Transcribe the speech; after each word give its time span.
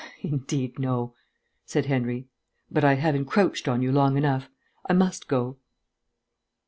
"Indeed, 0.23 0.79
no," 0.79 1.13
said 1.63 1.85
Henry. 1.85 2.27
"But 2.71 2.83
I 2.83 2.95
have 2.95 3.13
encroached 3.13 3.67
on 3.67 3.83
you 3.83 3.91
long 3.91 4.17
enough. 4.17 4.49
I 4.89 4.93
must 4.93 5.27
go." 5.27 5.59